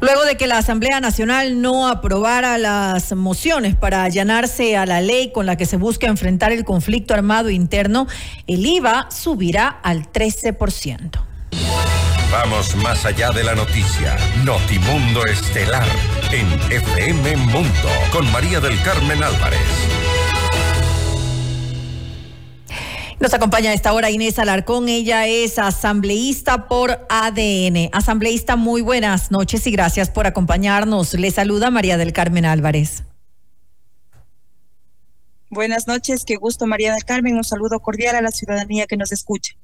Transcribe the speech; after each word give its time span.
Luego 0.00 0.24
de 0.24 0.36
que 0.36 0.46
la 0.46 0.58
Asamblea 0.58 1.00
Nacional 1.00 1.60
no 1.60 1.88
aprobara 1.88 2.58
las 2.58 3.14
mociones 3.14 3.74
para 3.74 4.04
allanarse 4.04 4.76
a 4.76 4.86
la 4.86 5.00
ley 5.00 5.32
con 5.32 5.46
la 5.46 5.56
que 5.56 5.66
se 5.66 5.76
busca 5.76 6.06
enfrentar 6.06 6.52
el 6.52 6.64
conflicto 6.64 7.14
armado 7.14 7.50
interno, 7.50 8.06
el 8.46 8.66
IVA 8.66 9.08
subirá 9.10 9.68
al 9.68 10.10
13%. 10.12 11.20
Vamos 12.30 12.74
más 12.76 13.04
allá 13.06 13.30
de 13.30 13.44
la 13.44 13.54
noticia. 13.54 14.16
Notimundo 14.44 15.24
Estelar 15.24 15.86
en 16.32 16.46
FM 16.70 17.36
Mundo 17.36 17.88
con 18.10 18.30
María 18.32 18.60
del 18.60 18.80
Carmen 18.82 19.22
Álvarez. 19.22 20.05
Nos 23.18 23.32
acompaña 23.32 23.70
a 23.70 23.72
esta 23.72 23.94
hora 23.94 24.10
Inés 24.10 24.38
Alarcón, 24.38 24.90
ella 24.90 25.26
es 25.26 25.58
asambleísta 25.58 26.68
por 26.68 27.06
ADN. 27.08 27.88
Asambleísta, 27.92 28.56
muy 28.56 28.82
buenas 28.82 29.30
noches 29.30 29.66
y 29.66 29.70
gracias 29.70 30.10
por 30.10 30.26
acompañarnos. 30.26 31.14
Le 31.14 31.30
saluda 31.30 31.70
María 31.70 31.96
del 31.96 32.12
Carmen 32.12 32.44
Álvarez. 32.44 33.04
Buenas 35.48 35.86
noches, 35.86 36.24
qué 36.26 36.36
gusto 36.36 36.66
María 36.66 36.92
del 36.92 37.04
Carmen, 37.04 37.36
un 37.36 37.44
saludo 37.44 37.80
cordial 37.80 38.16
a 38.16 38.20
la 38.20 38.30
ciudadanía 38.30 38.86
que 38.86 38.98
nos 38.98 39.12
escucha. 39.12 39.54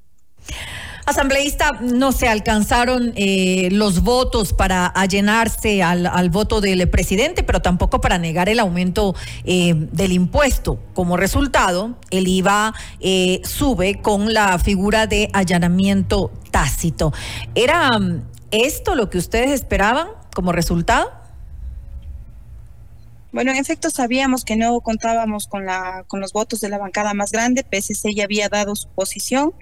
Asambleísta, 1.05 1.71
no 1.81 2.13
se 2.13 2.29
alcanzaron 2.29 3.11
eh, 3.17 3.67
los 3.71 4.03
votos 4.03 4.53
para 4.53 4.85
allenarse 4.85 5.83
al, 5.83 6.29
voto 6.29 6.61
del 6.61 6.89
presidente, 6.89 7.43
pero 7.43 7.61
tampoco 7.61 7.99
para 7.99 8.17
negar 8.17 8.47
el 8.47 8.59
aumento 8.59 9.13
eh, 9.43 9.73
del 9.75 10.13
impuesto. 10.13 10.79
Como 10.93 11.17
resultado, 11.17 11.97
el 12.09 12.29
IVA 12.29 12.73
eh, 13.01 13.41
sube 13.43 14.01
con 14.01 14.33
la 14.33 14.57
figura 14.59 15.05
de 15.05 15.29
allanamiento 15.33 16.31
tácito. 16.51 17.11
¿Era 17.53 17.99
mm, 17.99 18.21
esto 18.51 18.95
lo 18.95 19.09
que 19.09 19.17
ustedes 19.17 19.51
esperaban 19.51 20.07
como 20.33 20.53
resultado? 20.53 21.11
Bueno, 23.33 23.51
en 23.51 23.57
efecto 23.57 23.89
sabíamos 23.89 24.45
que 24.45 24.55
no 24.55 24.79
contábamos 24.79 25.47
con 25.47 25.65
la 25.65 26.05
con 26.07 26.21
los 26.21 26.31
votos 26.31 26.61
de 26.61 26.69
la 26.69 26.77
bancada 26.77 27.13
más 27.13 27.31
grande, 27.31 27.65
PSC 27.69 28.13
ya 28.13 28.23
había 28.25 28.47
dado 28.47 28.75
su 28.75 28.87
posición 28.89 29.53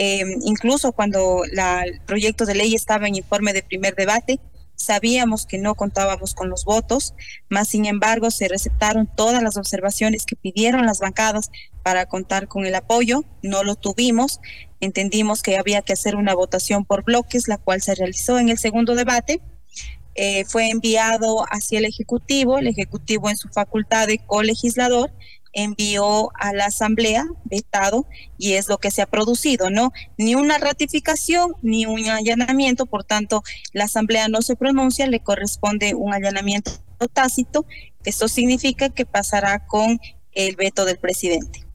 eh, 0.00 0.22
incluso 0.44 0.92
cuando 0.92 1.42
el 1.42 2.00
proyecto 2.06 2.46
de 2.46 2.54
ley 2.54 2.72
estaba 2.72 3.08
en 3.08 3.16
informe 3.16 3.52
de 3.52 3.64
primer 3.64 3.96
debate, 3.96 4.38
sabíamos 4.76 5.44
que 5.44 5.58
no 5.58 5.74
contábamos 5.74 6.34
con 6.34 6.48
los 6.48 6.64
votos, 6.64 7.14
más 7.48 7.66
sin 7.70 7.84
embargo 7.84 8.30
se 8.30 8.46
receptaron 8.46 9.10
todas 9.12 9.42
las 9.42 9.56
observaciones 9.56 10.24
que 10.24 10.36
pidieron 10.36 10.86
las 10.86 11.00
bancadas 11.00 11.50
para 11.82 12.06
contar 12.06 12.46
con 12.46 12.64
el 12.64 12.76
apoyo, 12.76 13.24
no 13.42 13.64
lo 13.64 13.74
tuvimos, 13.74 14.38
entendimos 14.78 15.42
que 15.42 15.58
había 15.58 15.82
que 15.82 15.94
hacer 15.94 16.14
una 16.14 16.32
votación 16.32 16.84
por 16.84 17.02
bloques, 17.02 17.48
la 17.48 17.58
cual 17.58 17.82
se 17.82 17.96
realizó 17.96 18.38
en 18.38 18.50
el 18.50 18.58
segundo 18.58 18.94
debate. 18.94 19.40
Eh, 20.14 20.44
fue 20.44 20.70
enviado 20.70 21.44
hacia 21.50 21.80
el 21.80 21.86
Ejecutivo, 21.86 22.58
el 22.58 22.68
Ejecutivo 22.68 23.30
en 23.30 23.36
su 23.36 23.48
facultad 23.48 24.06
de 24.06 24.18
colegislador 24.18 25.10
envió 25.62 26.30
a 26.34 26.52
la 26.52 26.66
Asamblea 26.66 27.26
vetado 27.44 28.06
y 28.36 28.54
es 28.54 28.68
lo 28.68 28.78
que 28.78 28.90
se 28.90 29.02
ha 29.02 29.06
producido, 29.06 29.70
¿no? 29.70 29.92
Ni 30.16 30.34
una 30.34 30.58
ratificación 30.58 31.54
ni 31.62 31.86
un 31.86 32.08
allanamiento, 32.08 32.86
por 32.86 33.04
tanto, 33.04 33.42
la 33.72 33.84
Asamblea 33.84 34.28
no 34.28 34.42
se 34.42 34.56
pronuncia, 34.56 35.06
le 35.06 35.20
corresponde 35.20 35.94
un 35.94 36.12
allanamiento 36.14 36.72
tácito. 37.12 37.66
Esto 38.04 38.28
significa 38.28 38.88
que 38.88 39.06
pasará 39.06 39.66
con 39.66 40.00
el 40.32 40.56
veto 40.56 40.84
del 40.84 40.98
presidente. 40.98 41.67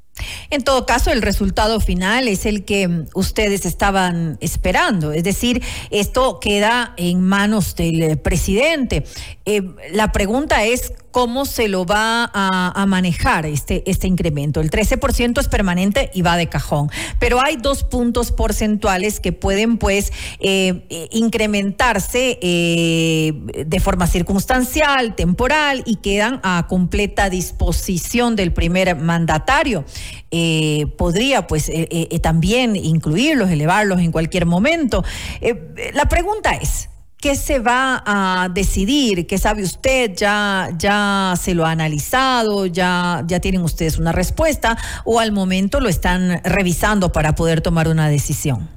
En 0.50 0.64
todo 0.64 0.86
caso, 0.86 1.12
el 1.12 1.22
resultado 1.22 1.80
final 1.80 2.28
es 2.28 2.46
el 2.46 2.66
que 2.66 3.06
ustedes 3.14 3.66
estaban 3.66 4.38
esperando, 4.42 5.12
es 5.12 5.24
decir, 5.24 5.62
esto 5.90 6.40
queda 6.40 6.94
en 6.98 7.22
manos 7.22 7.76
del 7.76 8.18
presidente. 8.18 9.04
Eh, 9.46 9.62
la 9.92 10.12
pregunta 10.12 10.64
es 10.64 10.94
cómo 11.12 11.46
se 11.46 11.68
lo 11.68 11.86
va 11.86 12.32
a, 12.34 12.86
manejar 12.88 13.46
este, 13.46 13.84
este 13.90 14.08
incremento. 14.08 14.62
El 14.62 14.72
13% 14.72 15.40
es 15.40 15.48
permanente 15.48 16.10
y 16.14 16.24
va 16.24 16.38
de 16.38 16.48
cajón, 16.48 16.90
pero 17.20 17.40
hay 17.40 17.58
dos 17.58 17.84
puntos 17.84 18.32
porcentuales 18.32 19.20
que 19.20 19.32
pueden 19.32 19.78
pues 19.78 20.12
eh, 20.40 20.86
eh, 20.90 21.10
incrementarse 21.12 22.40
de 22.42 23.80
forma 23.80 24.08
circunstancial, 24.08 25.16
temporal 25.16 25.84
y 25.86 25.98
quedan 25.98 26.40
a 26.44 26.66
completa 26.68 27.30
disposición 27.30 28.36
del 28.36 28.52
primer 28.52 28.96
mandatario. 28.96 29.86
Podría 30.98 31.48
pues 31.48 31.72
también 32.22 32.76
incluirlos, 32.76 33.50
elevarlos 33.50 34.00
en 34.00 34.12
cualquier 34.12 34.46
momento. 34.46 35.04
la 35.94 36.06
pregunta 36.10 36.54
es, 36.54 36.90
¿Qué 37.24 37.38
se 37.38 37.60
va 37.60 38.04
a 38.06 38.50
decidir? 38.50 39.28
¿Qué 39.28 39.38
sabe 39.38 39.64
usted? 39.64 40.12
¿Ya, 40.14 40.68
ya 40.78 41.36
se 41.42 41.54
lo 41.54 41.66
ha 41.66 41.72
analizado? 41.72 42.66
¿Ya, 42.66 43.24
¿Ya 43.26 43.40
tienen 43.40 43.62
ustedes 43.62 43.98
una 43.98 44.12
respuesta? 44.12 44.78
¿O 45.06 45.22
al 45.22 45.32
momento 45.32 45.80
lo 45.80 45.88
están 45.88 46.42
revisando 46.44 47.14
para 47.14 47.34
poder 47.34 47.62
tomar 47.62 47.88
una 47.88 48.10
decisión? 48.10 48.68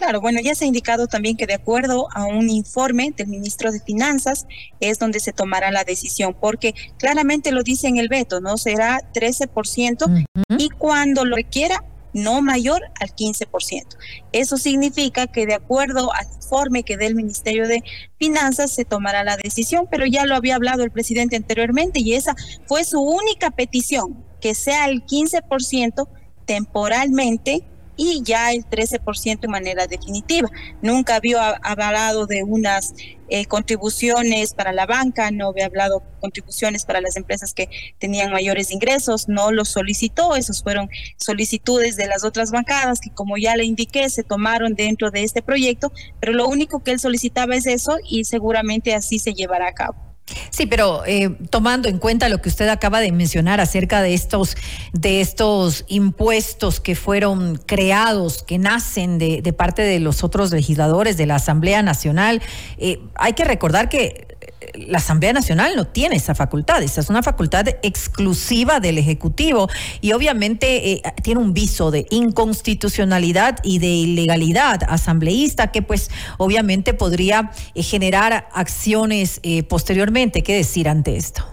Claro, 0.00 0.22
bueno, 0.22 0.40
ya 0.40 0.54
se 0.54 0.64
ha 0.64 0.66
indicado 0.66 1.08
también 1.08 1.36
que 1.36 1.46
de 1.46 1.52
acuerdo 1.52 2.08
a 2.14 2.24
un 2.24 2.48
informe 2.48 3.12
del 3.14 3.26
ministro 3.26 3.70
de 3.70 3.80
Finanzas 3.80 4.46
es 4.80 4.98
donde 4.98 5.20
se 5.20 5.34
tomará 5.34 5.70
la 5.70 5.84
decisión, 5.84 6.34
porque 6.40 6.74
claramente 6.96 7.52
lo 7.52 7.62
dice 7.62 7.86
en 7.88 7.98
el 7.98 8.08
veto, 8.08 8.40
¿no? 8.40 8.56
Será 8.56 9.02
13% 9.12 10.26
y 10.56 10.70
cuando 10.70 11.26
lo 11.26 11.36
requiera 11.36 11.84
no 12.14 12.40
mayor 12.40 12.80
al 12.98 13.14
15%. 13.14 13.98
Eso 14.32 14.56
significa 14.56 15.26
que 15.26 15.44
de 15.44 15.52
acuerdo 15.52 16.14
al 16.14 16.26
informe 16.34 16.82
que 16.82 16.96
dé 16.96 17.04
el 17.04 17.14
Ministerio 17.14 17.68
de 17.68 17.84
Finanzas 18.18 18.72
se 18.72 18.86
tomará 18.86 19.22
la 19.22 19.36
decisión, 19.36 19.86
pero 19.90 20.06
ya 20.06 20.24
lo 20.24 20.34
había 20.34 20.54
hablado 20.54 20.82
el 20.82 20.90
presidente 20.90 21.36
anteriormente 21.36 22.00
y 22.00 22.14
esa 22.14 22.34
fue 22.64 22.84
su 22.84 23.02
única 23.02 23.50
petición, 23.50 24.24
que 24.40 24.54
sea 24.54 24.86
el 24.86 25.04
15% 25.04 26.08
temporalmente 26.46 27.66
y 28.02 28.22
ya 28.22 28.50
el 28.50 28.64
13% 28.64 29.40
de 29.40 29.48
manera 29.48 29.86
definitiva. 29.86 30.48
Nunca 30.80 31.16
había 31.16 31.50
hablado 31.62 32.26
de 32.26 32.42
unas 32.42 32.94
eh, 33.28 33.44
contribuciones 33.44 34.54
para 34.54 34.72
la 34.72 34.86
banca, 34.86 35.30
no 35.30 35.48
había 35.48 35.66
hablado 35.66 36.02
contribuciones 36.18 36.86
para 36.86 37.02
las 37.02 37.16
empresas 37.16 37.52
que 37.52 37.68
tenían 37.98 38.32
mayores 38.32 38.70
ingresos, 38.70 39.28
no 39.28 39.52
lo 39.52 39.66
solicitó, 39.66 40.34
esos 40.34 40.62
fueron 40.62 40.88
solicitudes 41.18 41.96
de 41.96 42.06
las 42.06 42.24
otras 42.24 42.50
bancadas 42.50 43.00
que 43.00 43.10
como 43.10 43.36
ya 43.36 43.54
le 43.54 43.66
indiqué 43.66 44.08
se 44.08 44.22
tomaron 44.22 44.72
dentro 44.74 45.10
de 45.10 45.22
este 45.22 45.42
proyecto, 45.42 45.92
pero 46.20 46.32
lo 46.32 46.48
único 46.48 46.82
que 46.82 46.92
él 46.92 47.00
solicitaba 47.00 47.54
es 47.54 47.66
eso 47.66 47.98
y 48.08 48.24
seguramente 48.24 48.94
así 48.94 49.18
se 49.18 49.34
llevará 49.34 49.68
a 49.68 49.74
cabo. 49.74 50.09
Sí, 50.50 50.66
pero 50.66 51.04
eh, 51.06 51.30
tomando 51.50 51.88
en 51.88 51.98
cuenta 51.98 52.28
lo 52.28 52.40
que 52.40 52.48
usted 52.48 52.68
acaba 52.68 53.00
de 53.00 53.12
mencionar 53.12 53.60
acerca 53.60 54.02
de 54.02 54.14
estos, 54.14 54.56
de 54.92 55.20
estos 55.20 55.84
impuestos 55.88 56.80
que 56.80 56.94
fueron 56.94 57.56
creados, 57.66 58.42
que 58.42 58.58
nacen 58.58 59.18
de, 59.18 59.42
de 59.42 59.52
parte 59.52 59.82
de 59.82 60.00
los 60.00 60.24
otros 60.24 60.50
legisladores 60.52 61.16
de 61.16 61.26
la 61.26 61.36
Asamblea 61.36 61.82
Nacional, 61.82 62.42
eh, 62.78 63.00
hay 63.14 63.32
que 63.34 63.44
recordar 63.44 63.88
que 63.88 64.26
la 64.74 64.98
Asamblea 64.98 65.32
Nacional 65.32 65.74
no 65.76 65.86
tiene 65.86 66.16
esa 66.16 66.34
facultad, 66.34 66.82
esa 66.82 67.00
es 67.00 67.08
una 67.08 67.22
facultad 67.22 67.68
exclusiva 67.82 68.80
del 68.80 68.98
Ejecutivo 68.98 69.68
y 70.00 70.12
obviamente 70.12 70.92
eh, 70.92 71.02
tiene 71.22 71.40
un 71.40 71.54
viso 71.54 71.90
de 71.90 72.06
inconstitucionalidad 72.10 73.58
y 73.62 73.78
de 73.78 73.88
ilegalidad 73.88 74.82
asambleísta 74.88 75.72
que 75.72 75.82
pues 75.82 76.10
obviamente 76.38 76.94
podría 76.94 77.52
eh, 77.74 77.82
generar 77.82 78.48
acciones 78.52 79.40
eh, 79.42 79.62
posteriormente. 79.62 80.42
¿Qué 80.42 80.56
decir 80.56 80.88
ante 80.88 81.16
esto? 81.16 81.44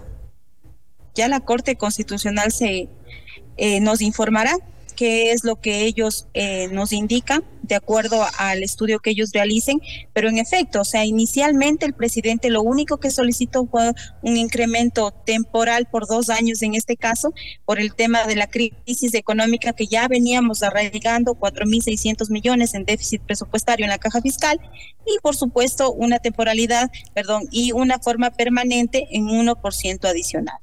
Ya 1.14 1.28
la 1.28 1.40
Corte 1.40 1.76
Constitucional 1.76 2.52
se 2.52 2.88
nos 3.80 4.02
informará 4.02 4.56
qué 4.98 5.30
es 5.30 5.44
lo 5.44 5.60
que 5.60 5.84
ellos 5.84 6.26
eh, 6.34 6.66
nos 6.72 6.92
indican 6.92 7.44
de 7.62 7.76
acuerdo 7.76 8.26
al 8.36 8.64
estudio 8.64 8.98
que 8.98 9.10
ellos 9.10 9.30
realicen, 9.32 9.80
pero 10.12 10.28
en 10.28 10.38
efecto, 10.38 10.80
o 10.80 10.84
sea, 10.84 11.04
inicialmente 11.04 11.86
el 11.86 11.92
presidente 11.92 12.50
lo 12.50 12.62
único 12.62 12.96
que 12.96 13.12
solicitó 13.12 13.64
fue 13.66 13.92
un 14.22 14.36
incremento 14.36 15.12
temporal 15.24 15.86
por 15.86 16.08
dos 16.08 16.30
años 16.30 16.62
en 16.62 16.74
este 16.74 16.96
caso, 16.96 17.32
por 17.64 17.78
el 17.78 17.94
tema 17.94 18.24
de 18.24 18.34
la 18.34 18.48
crisis 18.48 19.14
económica 19.14 19.72
que 19.72 19.86
ya 19.86 20.08
veníamos 20.08 20.64
arraigando 20.64 21.34
4.600 21.34 22.28
millones 22.30 22.74
en 22.74 22.84
déficit 22.84 23.22
presupuestario 23.22 23.84
en 23.84 23.90
la 23.90 23.98
caja 23.98 24.20
fiscal 24.20 24.58
y 25.06 25.16
por 25.22 25.36
supuesto 25.36 25.92
una 25.92 26.18
temporalidad, 26.18 26.90
perdón, 27.14 27.44
y 27.52 27.70
una 27.70 28.00
forma 28.00 28.30
permanente 28.32 29.06
en 29.12 29.28
1% 29.28 30.08
adicional. 30.08 30.58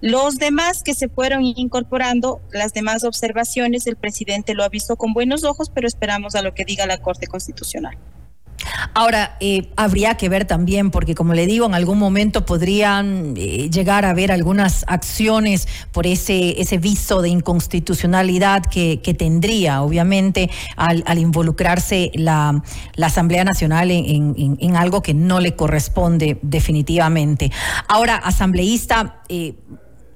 Los 0.00 0.36
demás 0.36 0.82
que 0.82 0.94
se 0.94 1.08
fueron 1.08 1.42
incorporando, 1.44 2.40
las 2.52 2.72
demás 2.72 3.04
observaciones, 3.04 3.86
el 3.86 3.96
presidente 3.96 4.54
lo 4.54 4.64
ha 4.64 4.68
visto 4.68 4.96
con 4.96 5.12
buenos 5.12 5.44
ojos, 5.44 5.70
pero 5.74 5.86
esperamos 5.86 6.34
a 6.34 6.42
lo 6.42 6.54
que 6.54 6.64
diga 6.64 6.86
la 6.86 6.98
Corte 6.98 7.26
Constitucional. 7.26 7.98
Ahora, 8.94 9.36
eh, 9.40 9.70
habría 9.76 10.16
que 10.16 10.28
ver 10.28 10.44
también, 10.44 10.90
porque 10.90 11.14
como 11.14 11.34
le 11.34 11.46
digo, 11.46 11.66
en 11.66 11.74
algún 11.74 11.98
momento 11.98 12.44
podrían 12.44 13.34
eh, 13.36 13.70
llegar 13.70 14.04
a 14.04 14.10
haber 14.10 14.32
algunas 14.32 14.84
acciones 14.88 15.68
por 15.92 16.06
ese, 16.06 16.60
ese 16.60 16.78
viso 16.78 17.22
de 17.22 17.28
inconstitucionalidad 17.28 18.62
que, 18.62 18.98
tendría, 19.18 19.82
obviamente, 19.82 20.50
al, 20.76 21.18
involucrarse 21.18 22.10
la, 22.14 22.62
Asamblea 23.00 23.44
Nacional 23.44 23.90
en, 23.90 24.76
algo 24.76 25.02
que 25.02 25.14
no 25.14 25.40
le 25.40 25.56
corresponde 25.56 26.38
definitivamente. 26.42 27.50
Ahora, 27.88 28.16
asambleísta, 28.16 29.22
eh, 29.28 29.54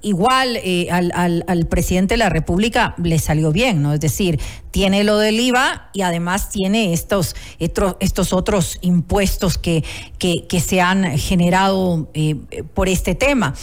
igual 0.05 0.57
eh, 0.57 0.87
al, 0.91 1.11
al, 1.47 1.65
presidente 1.65 2.13
de 2.13 2.19
la 2.19 2.29
República 2.29 2.93
le 3.01 3.17
salió 3.17 3.51
bien, 3.51 3.81
¿no? 3.81 3.93
Es 3.93 3.99
decir, 3.99 4.39
tiene 4.69 5.03
lo 5.03 5.17
del 5.17 5.39
IVA 5.39 5.89
y 5.93 6.03
además 6.03 6.49
tiene 6.49 6.93
estos, 6.93 7.35
estos 7.57 8.31
otros 8.31 8.77
impuestos 8.81 9.57
que, 9.57 9.83
que, 10.19 10.59
se 10.59 10.79
han 10.79 11.17
generado 11.17 12.09
eh, 12.13 12.35
por 12.75 12.87
este 12.87 13.15
tema. 13.15 13.55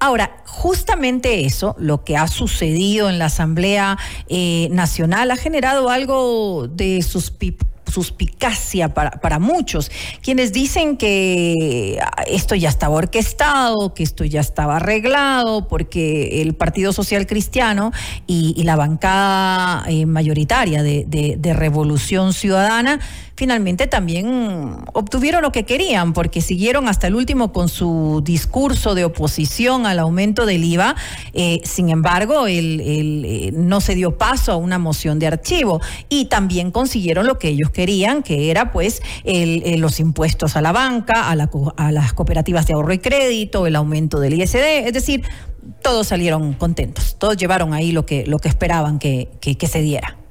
Ahora, 0.00 0.42
justamente 0.46 1.44
eso, 1.44 1.76
lo 1.78 2.04
que 2.04 2.16
ha 2.16 2.26
sucedido 2.26 3.10
en 3.10 3.18
la 3.18 3.26
Asamblea 3.26 3.98
eh, 4.28 4.68
Nacional, 4.70 5.30
ha 5.30 5.36
generado 5.36 5.90
algo 5.90 6.68
de 6.68 7.02
sus 7.02 7.30
suspicacia 7.92 8.94
para, 8.94 9.10
para 9.10 9.38
muchos, 9.38 9.90
quienes 10.22 10.52
dicen 10.52 10.96
que 10.96 11.98
esto 12.26 12.54
ya 12.54 12.68
estaba 12.68 12.94
orquestado, 12.94 13.92
que 13.94 14.02
esto 14.02 14.24
ya 14.24 14.40
estaba 14.40 14.76
arreglado, 14.76 15.68
porque 15.68 16.40
el 16.42 16.54
Partido 16.54 16.92
Social 16.92 17.26
Cristiano 17.26 17.92
y, 18.26 18.62
la 18.62 18.76
bancada 18.76 19.84
eh, 19.88 20.06
mayoritaria 20.06 20.84
de, 20.84 21.04
de 21.36 21.52
Revolución 21.52 22.32
Ciudadana 22.32 23.00
finalmente 23.42 23.88
también 23.88 24.84
obtuvieron 24.92 25.42
lo 25.42 25.50
que 25.50 25.64
querían, 25.64 26.12
porque 26.12 26.40
siguieron 26.40 26.88
hasta 26.88 27.08
el 27.08 27.16
último 27.16 27.52
con 27.52 27.68
su 27.68 28.22
discurso 28.24 28.94
de 28.94 29.04
oposición 29.04 29.84
al 29.84 29.98
aumento 29.98 30.46
del 30.46 30.62
IVA. 30.62 30.94
Eh, 31.32 31.60
sin 31.64 31.88
embargo, 31.88 32.46
el, 32.46 32.80
eh, 32.84 33.50
no 33.52 33.80
se 33.80 33.96
dio 33.96 34.16
paso 34.16 34.52
a 34.52 34.56
una 34.56 34.78
moción 34.78 35.18
de 35.18 35.26
archivo 35.26 35.80
y 36.08 36.26
también 36.26 36.70
consiguieron 36.70 37.26
lo 37.26 37.40
que 37.40 37.48
ellos 37.48 37.70
querían, 37.70 37.81
que 38.22 38.50
era 38.50 38.70
pues 38.70 39.02
eh, 39.24 39.76
los 39.78 40.00
impuestos 40.00 40.56
a 40.56 40.62
la 40.62 40.72
banca, 40.72 41.30
a, 41.30 41.92
las 41.92 42.12
cooperativas 42.12 42.66
de 42.66 42.74
ahorro 42.74 42.92
y 42.92 42.98
crédito, 42.98 43.66
el 43.66 43.76
aumento 43.76 44.20
del 44.20 44.34
ISD, 44.34 44.86
es 44.86 44.92
decir, 44.92 45.24
todos 45.82 46.06
salieron 46.06 46.54
contentos, 46.54 47.16
todos 47.18 47.36
llevaron 47.36 47.74
ahí 47.74 47.92
lo 47.92 48.06
que, 48.06 48.26
lo 48.26 48.38
que 48.38 48.48
esperaban 48.48 48.98
que 48.98 49.28
se 49.40 49.82
diera. 49.82 50.21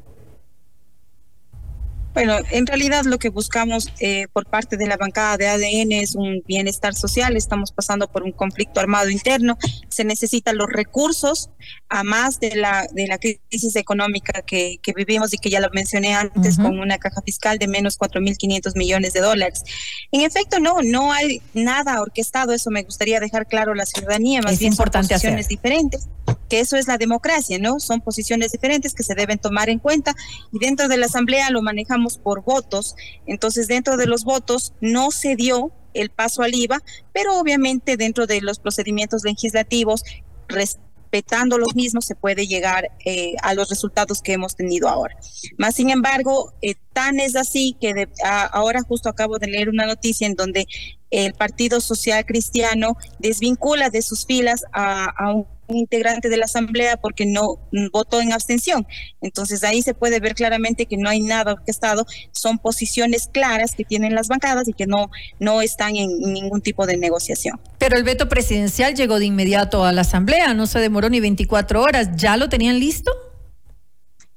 Bueno, 2.13 2.37
en 2.51 2.67
realidad 2.67 3.05
lo 3.05 3.19
que 3.19 3.29
buscamos 3.29 3.87
eh, 3.99 4.27
por 4.33 4.45
parte 4.45 4.75
de 4.75 4.85
la 4.85 4.97
bancada 4.97 5.37
de 5.37 5.47
ADN 5.47 5.93
es 5.93 6.15
un 6.15 6.43
bienestar 6.45 6.93
social. 6.93 7.37
Estamos 7.37 7.71
pasando 7.71 8.07
por 8.11 8.23
un 8.23 8.33
conflicto 8.33 8.79
armado 8.81 9.09
interno. 9.09 9.57
Se 9.89 10.03
necesitan 10.03 10.57
los 10.57 10.69
recursos, 10.69 11.49
a 11.89 12.03
más 12.03 12.39
de 12.39 12.55
la, 12.55 12.87
de 12.91 13.07
la 13.07 13.17
crisis 13.17 13.75
económica 13.75 14.41
que, 14.41 14.77
que 14.81 14.93
vivimos 14.93 15.33
y 15.33 15.37
que 15.37 15.49
ya 15.49 15.59
lo 15.59 15.69
mencioné 15.71 16.13
antes, 16.13 16.57
con 16.57 16.79
una 16.79 16.97
caja 16.97 17.21
fiscal 17.21 17.57
de 17.57 17.67
menos 17.67 17.97
4.500 17.97 18.75
millones 18.75 19.13
de 19.13 19.21
dólares. 19.21 19.63
En 20.11 20.21
efecto, 20.21 20.59
no, 20.59 20.81
no 20.83 21.13
hay 21.13 21.41
nada 21.53 22.01
orquestado. 22.01 22.53
Eso 22.53 22.71
me 22.71 22.83
gustaría 22.83 23.19
dejar 23.19 23.47
claro 23.47 23.71
a 23.71 23.75
la 23.75 23.85
ciudadanía. 23.85 24.41
Más 24.41 24.59
bien 24.59 24.73
importante 24.73 25.07
son 25.07 25.15
posiciones 25.15 25.47
diferentes, 25.47 26.07
que 26.51 26.59
eso 26.59 26.75
es 26.75 26.85
la 26.85 26.97
democracia, 26.97 27.57
¿no? 27.59 27.79
Son 27.79 28.01
posiciones 28.01 28.51
diferentes 28.51 28.93
que 28.93 29.03
se 29.03 29.15
deben 29.15 29.39
tomar 29.39 29.69
en 29.69 29.79
cuenta 29.79 30.13
y 30.51 30.59
dentro 30.59 30.89
de 30.89 30.97
la 30.97 31.05
Asamblea 31.05 31.49
lo 31.49 31.61
manejamos 31.61 32.17
por 32.17 32.43
votos, 32.43 32.93
entonces 33.25 33.69
dentro 33.69 33.95
de 33.95 34.05
los 34.05 34.25
votos 34.25 34.73
no 34.81 35.11
se 35.11 35.37
dio 35.37 35.71
el 35.93 36.09
paso 36.09 36.43
al 36.43 36.53
IVA, 36.53 36.83
pero 37.13 37.39
obviamente 37.39 37.95
dentro 37.95 38.27
de 38.27 38.41
los 38.41 38.59
procedimientos 38.59 39.23
legislativos, 39.23 40.03
respetando 40.49 41.57
los 41.57 41.73
mismos, 41.73 42.03
se 42.03 42.15
puede 42.15 42.45
llegar 42.45 42.89
eh, 43.05 43.35
a 43.43 43.53
los 43.53 43.69
resultados 43.69 44.21
que 44.21 44.33
hemos 44.33 44.57
tenido 44.57 44.89
ahora. 44.89 45.15
Más 45.57 45.75
sin 45.75 45.89
embargo, 45.89 46.51
eh, 46.61 46.75
tan 46.91 47.21
es 47.21 47.37
así 47.37 47.77
que 47.79 48.09
ahora 48.51 48.81
justo 48.81 49.07
acabo 49.07 49.39
de 49.39 49.47
leer 49.47 49.69
una 49.69 49.85
noticia 49.85 50.27
en 50.27 50.35
donde 50.35 50.67
el 51.11 51.33
Partido 51.33 51.79
Social 51.79 52.25
Cristiano 52.25 52.97
desvincula 53.19 53.89
de 53.89 54.01
sus 54.01 54.25
filas 54.25 54.65
a, 54.73 55.05
a 55.05 55.33
un 55.33 55.45
integrante 55.75 56.29
de 56.29 56.37
la 56.37 56.45
Asamblea 56.45 56.97
porque 56.97 57.25
no 57.25 57.59
votó 57.91 58.21
en 58.21 58.33
abstención. 58.33 58.87
Entonces 59.21 59.63
ahí 59.63 59.81
se 59.81 59.93
puede 59.93 60.19
ver 60.19 60.35
claramente 60.35 60.85
que 60.85 60.97
no 60.97 61.09
hay 61.09 61.21
nada 61.21 61.53
orquestado, 61.53 62.05
son 62.31 62.57
posiciones 62.57 63.29
claras 63.31 63.75
que 63.75 63.83
tienen 63.83 64.15
las 64.15 64.27
bancadas 64.27 64.67
y 64.67 64.73
que 64.73 64.87
no, 64.87 65.09
no 65.39 65.61
están 65.61 65.95
en 65.95 66.09
ningún 66.19 66.61
tipo 66.61 66.85
de 66.85 66.97
negociación. 66.97 67.59
Pero 67.77 67.97
el 67.97 68.03
veto 68.03 68.29
presidencial 68.29 68.95
llegó 68.95 69.19
de 69.19 69.25
inmediato 69.25 69.83
a 69.83 69.91
la 69.91 70.01
Asamblea, 70.01 70.53
no 70.53 70.67
se 70.67 70.79
demoró 70.79 71.09
ni 71.09 71.19
24 71.19 71.81
horas, 71.81 72.09
¿ya 72.15 72.37
lo 72.37 72.49
tenían 72.49 72.79
listo? 72.79 73.11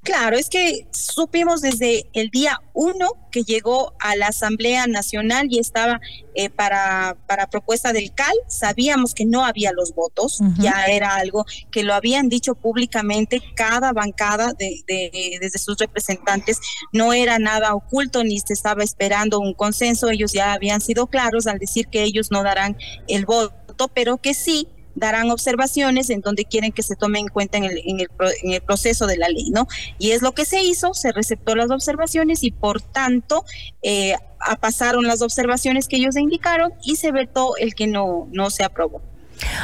Claro, 0.05 0.37
es 0.37 0.51
que 0.51 0.87
supimos 0.91 1.63
desde 1.63 2.07
el 2.13 2.29
día 2.29 2.61
uno 2.75 3.09
que 3.33 3.43
llegó 3.43 3.95
a 3.99 4.15
la 4.17 4.27
Asamblea 4.27 4.87
Nacional 4.87 5.47
y 5.49 5.59
estaba 5.59 5.99
eh, 6.35 6.51
para, 6.51 7.17
para 7.27 7.49
propuesta 7.49 7.95
del 7.95 8.13
CAL, 8.15 8.35
sabíamos 8.47 9.15
que 9.15 9.25
no 9.25 9.47
había 9.47 9.73
los 9.73 9.95
votos, 9.95 10.41
ya 10.59 10.85
era 10.87 11.17
algo 11.17 11.47
que 11.73 11.83
lo 11.83 11.95
habían 11.95 12.29
dicho 12.29 12.55
públicamente 12.55 13.41
cada 13.57 13.95
bancada 13.95 14.53
de, 14.53 14.83
de, 14.87 15.39
desde 15.41 15.59
sus 15.59 15.79
representantes, 15.79 16.61
no 16.93 17.15
era 17.15 17.39
nada 17.39 17.75
oculto 17.75 18.25
ni 18.25 18.39
se 18.41 18.53
estaba 18.53 18.85
esperando 18.85 19.41
un 19.41 19.55
consenso, 19.55 20.11
ellos 20.11 20.33
ya 20.35 20.53
habían 20.53 20.83
sido 20.83 21.07
claros 21.07 21.47
al 21.47 21.59
decir 21.59 21.89
que 21.89 22.03
ellos 22.03 22.31
no 22.31 22.43
darán 22.43 22.77
el 23.09 23.25
voto, 23.25 23.89
pero 23.89 24.19
que 24.19 24.35
sí 24.35 24.69
darán 24.95 25.31
observaciones 25.31 26.11
en 26.11 26.21
donde 26.21 26.45
quieren 26.45 26.73
que 26.73 26.83
se 26.83 26.97
tome 26.97 27.19
en 27.19 27.29
cuenta 27.29 27.59
en 27.59 27.65
el, 27.65 27.81
en 27.85 28.01
el, 28.01 28.09
en 28.43 28.53
el 28.53 28.61
proceso 28.61 29.07
de 29.07 29.17
la 29.17 29.29
ley, 29.29 29.51
¿no? 29.51 29.67
Y 29.99 30.13
es 30.13 30.23
lo 30.23 30.33
que 30.33 30.45
se 30.45 30.63
hizo, 30.63 30.95
se 30.95 31.13
receptó 31.13 31.55
las 31.55 31.71
observaciones 31.71 32.43
y 32.43 32.51
por 32.51 32.81
tanto 32.81 33.45
eh, 33.83 34.15
pasaron 34.61 35.05
las 35.05 35.23
observaciones 35.23 35.89
que 35.89 35.97
ellos 35.97 36.17
indicaron 36.17 36.73
y 36.83 36.97
se 36.97 37.13
vetó 37.13 37.57
el 37.57 37.75
que 37.75 37.87
no, 37.87 38.29
no 38.33 38.51
se 38.51 38.65
aprobó. 38.65 39.03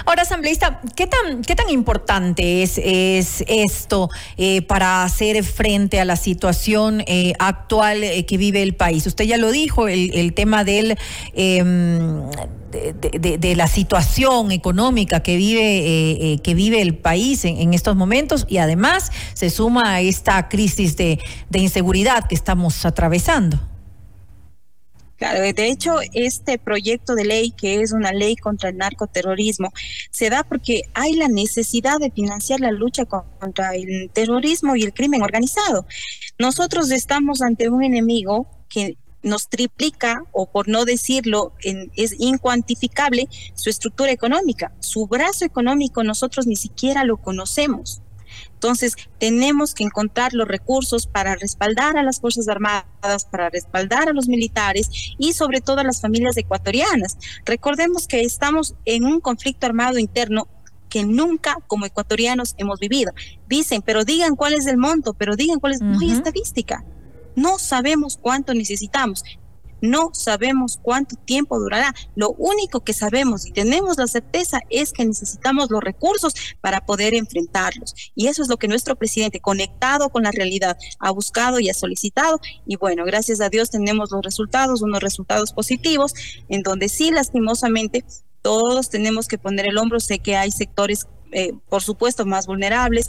Ahora, 0.05 0.23
asambleísta, 0.23 0.81
¿qué 0.97 1.07
tan, 1.07 1.43
qué 1.43 1.55
tan 1.55 1.69
importante 1.71 2.63
es, 2.63 2.81
es 2.83 3.45
esto 3.47 4.09
eh, 4.37 4.63
para 4.63 5.05
hacer 5.05 5.43
frente 5.45 6.01
a 6.01 6.05
la 6.05 6.17
situación 6.17 7.03
eh, 7.07 7.35
actual 7.39 8.03
eh, 8.03 8.27
que 8.27 8.37
vive 8.37 8.63
el 8.63 8.75
país? 8.75 9.07
Usted 9.07 9.25
ya 9.25 9.37
lo 9.37 9.51
dijo, 9.51 9.89
el, 9.89 10.33
tema 10.35 10.65
del... 10.65 10.97
Em, 11.35 12.23
de, 12.71 13.55
la 13.57 13.67
situación 13.67 14.53
económica 14.53 15.25
que 15.25 15.37
vive, 15.37 16.39
que 16.41 16.55
vive 16.55 16.81
el 16.81 16.95
país 16.95 17.45
en, 17.45 17.75
estos 17.75 17.97
momentos 17.97 18.47
y 18.49 18.59
además 18.59 19.11
se 19.35 19.51
suma 19.51 19.95
a 19.95 20.01
esta 20.01 20.49
crisis 20.49 20.97
de 20.97 21.19
inseguridad 21.53 22.29
que 22.29 22.37
estamos 22.37 22.87
atravesando. 22.87 23.70
Claro, 25.21 25.43
de 25.43 25.67
hecho, 25.69 25.97
este 26.15 26.57
proyecto 26.57 27.15
de 27.15 27.27
ley, 27.27 27.51
que 27.51 27.83
es 27.83 27.93
una 27.93 28.11
ley 28.11 28.37
contra 28.37 28.71
el 28.71 28.79
narcoterrorismo, 28.79 29.71
se 30.11 30.31
da 30.31 30.45
porque 30.45 30.85
hay 30.95 31.13
la 31.13 31.29
necesidad 31.29 31.99
de 31.99 32.11
financiar 32.11 32.61
la 32.61 32.71
lucha 32.71 33.05
contra 33.05 33.75
el 33.75 34.09
terrorismo 34.15 34.77
y 34.77 34.83
el 34.83 34.95
crimen 34.95 35.21
organizado. 35.21 35.85
Nosotros 36.39 36.91
estamos 36.91 37.43
ante 37.43 37.69
un 37.69 37.85
enemigo 37.85 38.49
que 38.71 38.97
nos 39.23 39.51
triplica, 39.51 40.23
o 40.33 40.51
por 40.51 40.69
no 40.69 40.87
decirlo, 40.87 41.53
es 41.63 42.17
incuantificable 42.19 43.29
su 43.55 43.69
estructura 43.69 44.13
económica. 44.13 44.73
Su 44.81 45.07
brazo 45.07 45.45
económico 45.45 46.03
nosotros 46.03 46.47
ni 46.47 46.57
siquiera 46.57 47.05
lo 47.05 47.19
conocemos. 47.19 48.01
Entonces, 48.61 48.95
tenemos 49.19 49.73
que 49.73 49.85
encontrar 49.85 50.35
los 50.35 50.47
recursos 50.47 51.07
para 51.07 51.35
respaldar 51.35 51.97
a 51.97 52.03
las 52.03 52.21
Fuerzas 52.21 52.47
Armadas, 52.47 53.25
para 53.31 53.49
respaldar 53.49 54.11
a 54.11 54.13
los 54.13 54.29
militares 54.29 54.91
y 55.17 55.33
sobre 55.33 55.63
todo 55.63 55.79
a 55.81 55.85
las 55.85 56.03
familias 56.03 56.37
ecuatorianas. 56.37 57.17
Recordemos 57.47 58.07
que 58.07 58.21
estamos 58.21 58.75
en 58.85 59.07
un 59.07 59.21
conflicto 59.21 59.65
armado 59.65 59.99
interno 59.99 60.47
que 60.91 61.07
nunca 61.07 61.57
como 61.69 61.87
ecuatorianos 61.87 62.55
hemos 62.59 62.79
vivido. 62.79 63.15
Dicen, 63.49 63.81
pero 63.81 64.05
digan 64.05 64.37
cuál 64.37 64.53
es 64.53 64.67
el 64.67 64.77
monto, 64.77 65.15
pero 65.15 65.37
digan 65.37 65.59
cuál 65.59 65.73
es... 65.73 65.81
muy 65.81 66.11
estadística. 66.11 66.85
No 67.37 67.59
sabemos 67.59 68.19
cuánto 68.21 68.53
necesitamos. 68.53 69.25
No 69.81 70.11
sabemos 70.13 70.79
cuánto 70.83 71.17
tiempo 71.17 71.59
durará. 71.59 71.95
Lo 72.15 72.31
único 72.33 72.81
que 72.81 72.93
sabemos 72.93 73.47
y 73.47 73.53
tenemos 73.53 73.99
la 73.99 74.07
certeza 74.07 74.61
es 74.71 74.93
que 74.93 75.05
necesitamos 75.05 75.71
los 75.71 75.83
recursos 75.83 76.35
para 76.61 76.85
poder 76.85 77.15
enfrentarlos. 77.15 77.95
Y 78.15 78.29
eso 78.29 78.43
es 78.43 78.49
lo 78.49 78.57
que 78.57 78.69
nuestro 78.69 78.97
presidente, 78.97 79.41
conectado 79.41 80.11
con 80.11 80.23
la 80.23 80.31
realidad, 80.31 80.77
ha 80.99 81.11
buscado 81.11 81.61
y 81.61 81.71
ha 81.71 81.75
solicitado. 81.75 82.41
Y 82.67 82.77
bueno, 82.77 83.05
gracias 83.05 83.41
a 83.41 83.49
Dios 83.49 83.71
tenemos 83.71 84.11
los 84.11 84.23
resultados, 84.23 84.83
unos 84.83 85.01
resultados 85.01 85.53
positivos, 85.53 86.13
en 86.49 86.63
donde 86.63 86.89
sí, 86.89 87.11
lastimosamente, 87.11 88.05
todos 88.43 88.89
tenemos 88.89 89.29
que 89.29 89.39
poner 89.39 89.67
el 89.67 89.79
hombro. 89.79 90.01
Sé 90.01 90.19
que 90.19 90.37
hay 90.37 90.51
sectores, 90.51 91.07
eh, 91.33 91.53
por 91.69 91.83
supuesto, 91.83 92.25
más 92.27 92.47
vulnerables, 92.47 93.07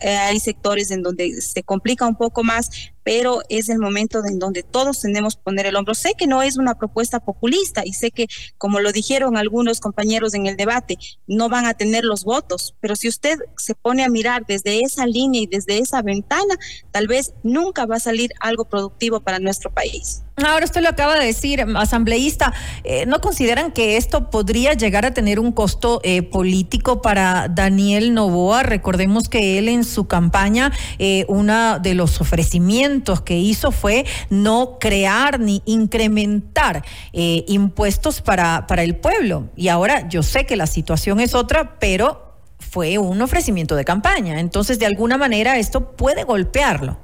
eh, 0.00 0.16
hay 0.16 0.40
sectores 0.40 0.90
en 0.90 1.02
donde 1.02 1.40
se 1.40 1.62
complica 1.62 2.06
un 2.06 2.16
poco 2.16 2.44
más, 2.44 2.70
pero 3.04 3.42
es 3.48 3.68
el 3.68 3.78
momento 3.78 4.22
en 4.26 4.38
donde 4.38 4.62
todos 4.62 5.00
tenemos 5.00 5.36
que 5.36 5.42
poner 5.42 5.66
el 5.66 5.76
hombro. 5.76 5.94
Sé 5.94 6.14
que 6.18 6.26
no 6.26 6.42
es 6.42 6.56
una 6.56 6.74
propuesta 6.74 7.20
populista 7.20 7.82
y 7.84 7.92
sé 7.92 8.10
que, 8.10 8.26
como 8.58 8.80
lo 8.80 8.90
dijeron 8.90 9.36
algunos 9.36 9.78
compañeros 9.80 10.34
en 10.34 10.46
el 10.46 10.56
debate, 10.56 10.98
no 11.26 11.48
van 11.48 11.66
a 11.66 11.74
tener 11.74 12.04
los 12.04 12.24
votos, 12.24 12.74
pero 12.80 12.96
si 12.96 13.08
usted 13.08 13.38
se 13.56 13.74
pone 13.74 14.02
a 14.02 14.08
mirar 14.08 14.44
desde 14.46 14.80
esa 14.80 15.06
línea 15.06 15.42
y 15.42 15.46
desde 15.46 15.78
esa 15.78 16.02
ventana, 16.02 16.56
tal 16.90 17.06
vez 17.06 17.34
nunca 17.42 17.86
va 17.86 17.96
a 17.96 18.00
salir 18.00 18.32
algo 18.40 18.64
productivo 18.64 19.20
para 19.20 19.38
nuestro 19.38 19.72
país. 19.72 20.22
Ahora 20.36 20.64
usted 20.64 20.82
lo 20.82 20.88
acaba 20.88 21.16
de 21.16 21.26
decir, 21.26 21.64
asambleísta, 21.76 22.52
eh, 22.82 23.06
¿no 23.06 23.20
consideran 23.20 23.70
que 23.70 23.96
esto 23.96 24.30
podría 24.30 24.72
llegar 24.72 25.06
a 25.06 25.14
tener 25.14 25.38
un 25.38 25.52
costo 25.52 26.00
eh, 26.02 26.22
político 26.22 27.02
para 27.02 27.46
Daniel 27.46 28.14
Novoa? 28.14 28.64
Recordemos 28.64 29.28
que 29.28 29.58
él 29.58 29.68
en 29.68 29.84
su 29.84 30.08
campaña, 30.08 30.72
eh, 30.98 31.24
uno 31.28 31.78
de 31.78 31.94
los 31.94 32.20
ofrecimientos 32.20 32.93
que 33.02 33.38
hizo 33.38 33.72
fue 33.72 34.04
no 34.30 34.78
crear 34.78 35.40
ni 35.40 35.62
incrementar 35.64 36.84
impuestos 37.12 38.20
para, 38.20 38.66
para 38.66 38.82
el 38.82 38.96
pueblo. 38.96 39.48
Y 39.56 39.68
ahora 39.68 40.08
yo 40.08 40.22
sé 40.22 40.46
que 40.46 40.56
la 40.56 40.66
situación 40.66 41.20
es 41.20 41.34
otra, 41.34 41.78
pero 41.78 42.34
fue 42.58 42.98
un 42.98 43.20
ofrecimiento 43.22 43.76
de 43.76 43.84
campaña. 43.84 44.40
Entonces, 44.40 44.78
de 44.78 44.86
alguna 44.86 45.16
manera, 45.16 45.58
esto 45.58 45.92
puede 45.92 46.24
golpearlo. 46.24 46.98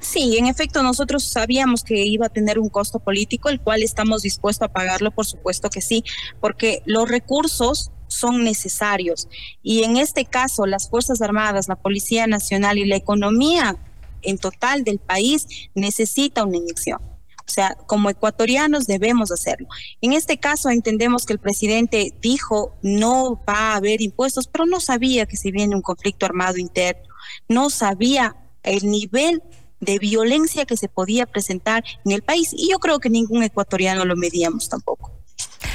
Sí, 0.00 0.36
en 0.36 0.46
efecto, 0.46 0.82
nosotros 0.82 1.24
sabíamos 1.24 1.82
que 1.82 2.04
iba 2.04 2.26
a 2.26 2.28
tener 2.28 2.58
un 2.58 2.68
costo 2.68 2.98
político, 2.98 3.48
el 3.48 3.58
cual 3.58 3.82
estamos 3.82 4.22
dispuestos 4.22 4.66
a 4.66 4.72
pagarlo, 4.72 5.10
por 5.10 5.24
supuesto 5.24 5.70
que 5.70 5.80
sí, 5.80 6.04
porque 6.40 6.82
los 6.84 7.08
recursos 7.08 7.90
son 8.06 8.44
necesarios. 8.44 9.28
Y 9.62 9.82
en 9.82 9.96
este 9.96 10.26
caso, 10.26 10.66
las 10.66 10.90
Fuerzas 10.90 11.22
Armadas, 11.22 11.68
la 11.68 11.76
Policía 11.76 12.26
Nacional 12.26 12.76
y 12.76 12.84
la 12.84 12.96
economía 12.96 13.76
en 14.24 14.38
total 14.38 14.84
del 14.84 14.98
país 14.98 15.46
necesita 15.74 16.44
una 16.44 16.56
inyección. 16.56 17.00
O 17.46 17.50
sea, 17.50 17.74
como 17.86 18.08
ecuatorianos 18.08 18.86
debemos 18.86 19.30
hacerlo. 19.30 19.68
En 20.00 20.14
este 20.14 20.38
caso 20.38 20.70
entendemos 20.70 21.26
que 21.26 21.34
el 21.34 21.38
presidente 21.38 22.14
dijo 22.20 22.74
no 22.82 23.42
va 23.46 23.72
a 23.72 23.76
haber 23.76 24.00
impuestos, 24.00 24.48
pero 24.48 24.64
no 24.64 24.80
sabía 24.80 25.26
que 25.26 25.36
se 25.36 25.50
viene 25.50 25.76
un 25.76 25.82
conflicto 25.82 26.24
armado 26.24 26.56
interno, 26.56 27.02
no 27.48 27.68
sabía 27.68 28.36
el 28.62 28.90
nivel 28.90 29.42
de 29.80 29.98
violencia 29.98 30.64
que 30.64 30.78
se 30.78 30.88
podía 30.88 31.26
presentar 31.26 31.84
en 32.06 32.12
el 32.12 32.22
país 32.22 32.54
y 32.54 32.70
yo 32.70 32.78
creo 32.78 32.98
que 32.98 33.10
ningún 33.10 33.42
ecuatoriano 33.42 34.04
lo 34.06 34.16
medíamos 34.16 34.68
tampoco. 34.68 35.12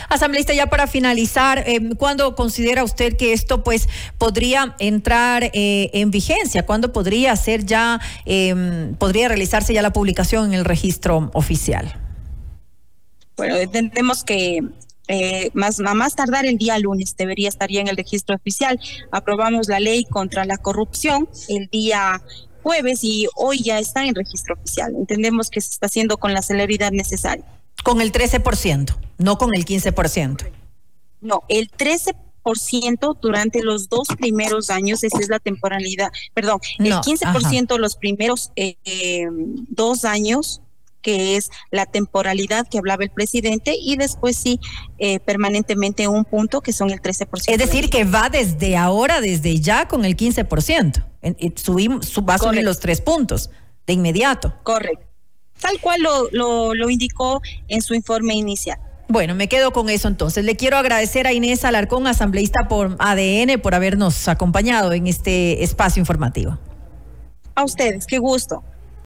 Asambleísta, 0.10 0.53
ya 0.53 0.67
para 0.67 0.88
finalizar, 0.88 1.63
eh, 1.67 1.79
¿cuándo 1.98 2.36
considera 2.36 2.84
usted 2.84 3.17
que 3.17 3.34
esto 3.34 3.63
pues 3.63 3.88
podría 4.17 4.75
entrar 4.79 5.43
eh, 5.53 5.89
en 5.93 6.12
vigencia? 6.12 6.65
¿Cuándo 6.65 6.93
podría 6.93 7.36
ser 7.36 7.65
ya, 7.65 8.00
em, 8.25 8.96
podría 8.96 9.27
realizarse 9.27 9.74
ya 9.74 9.81
la 9.81 9.93
publicación 9.93 10.46
en 10.46 10.53
el 10.53 10.65
registro 10.65 11.29
oficial? 11.34 11.96
Bueno, 13.38 13.55
entendemos 13.55 14.24
que 14.24 14.62
eh, 15.08 15.50
más, 15.53 15.79
más 15.79 16.15
tardar 16.15 16.46
el 16.46 16.58
día 16.58 16.77
lunes 16.77 17.15
debería 17.17 17.50
estar 17.50 17.69
ya 17.69 17.81
en 17.81 17.88
el 17.88 17.98
registro 17.98 18.36
oficial. 18.36 18.79
Aprobamos 19.12 19.67
la 19.67 19.79
ley 19.79 20.05
contra 20.05 20.46
la 20.46 20.58
corrupción 20.58 21.27
el 21.48 21.67
día 21.67 22.22
jueves 22.62 23.03
y 23.03 23.27
hoy 23.36 23.63
ya 23.63 23.79
está 23.79 24.05
en 24.05 24.13
registro 24.13 24.55
oficial. 24.55 24.93
Entendemos 24.96 25.50
que 25.50 25.62
se 25.62 25.72
está 25.72 25.88
haciendo 25.88 26.17
con 26.17 26.34
la 26.34 26.43
celeridad 26.43 26.91
necesaria. 26.91 27.46
Con 27.83 28.01
el 28.01 28.12
13%, 28.12 28.95
no 29.17 29.38
con 29.38 29.55
el 29.55 29.65
15%. 29.65 30.50
No, 31.21 31.43
el 31.50 31.69
13% 31.69 33.17
durante 33.21 33.62
los 33.62 33.89
dos 33.89 34.07
primeros 34.17 34.69
años, 34.69 35.03
esa 35.03 35.19
es 35.19 35.29
la 35.29 35.39
temporalidad, 35.39 36.12
perdón, 36.33 36.59
el 36.79 36.93
15% 36.93 37.77
los 37.77 37.95
primeros 37.95 38.51
eh, 38.55 38.75
eh, 38.86 39.27
dos 39.69 40.05
años 40.05 40.62
que 41.01 41.38
es 41.38 41.50
la 41.71 41.86
temporalidad 41.86 42.67
que 42.67 42.77
hablaba 42.77 43.03
el 43.03 43.09
presidente, 43.09 43.75
y 43.79 43.95
después 43.95 44.36
sí, 44.36 44.59
eh, 44.98 45.19
permanentemente 45.19 46.07
un 46.07 46.25
punto 46.25 46.62
que 46.62 46.74
son 46.74 46.89
el 46.89 47.01
13%. 47.01 47.43
Es 47.48 47.57
decir, 47.57 47.89
que 47.89 48.03
va 48.03 48.29
desde 48.29 48.75
ahora, 48.75 49.21
desde 49.21 49.59
ya, 49.59 49.88
con 49.88 50.05
el 50.05 50.17
15%. 50.17 51.05
subimos, 51.55 52.13
va 52.27 52.36
a 52.36 52.38
subir 52.38 52.63
los 52.63 52.79
tres 52.79 53.01
puntos 53.01 53.50
de 53.88 53.93
inmediato. 53.93 54.53
Correcto. 54.63 55.08
Tal 55.61 55.79
cual 55.79 56.01
lo, 56.01 56.29
lo, 56.31 56.73
lo 56.73 56.89
indicó 56.89 57.41
en 57.67 57.81
su 57.81 57.93
informe 57.93 58.33
inicial. 58.35 58.79
Bueno, 59.07 59.33
me 59.33 59.49
quedo 59.49 59.73
con 59.73 59.89
eso 59.89 60.07
entonces. 60.07 60.45
Le 60.45 60.55
quiero 60.55 60.77
agradecer 60.77 61.25
a 61.25 61.33
Inés 61.33 61.65
Alarcón, 61.65 62.05
asambleísta 62.05 62.67
por 62.67 62.95
ADN, 62.99 63.59
por 63.59 63.73
habernos 63.73 64.27
acompañado 64.27 64.93
en 64.93 65.07
este 65.07 65.63
espacio 65.63 65.99
informativo. 65.99 66.59
A 67.55 67.63
ustedes, 67.63 68.05
qué 68.05 68.19
gusto. 68.19 68.63